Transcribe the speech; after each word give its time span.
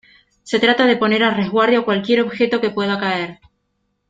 se 0.41 0.57
trata 0.57 0.87
de 0.87 0.97
poner 0.97 1.23
a 1.23 1.29
resguardo 1.29 1.85
cualquier 1.85 2.21
objeto 2.23 2.59
que 2.59 2.71
pueda 2.71 2.99
caer. 2.99 3.39